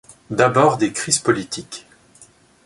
[0.31, 1.85] D'abord des crises politiques.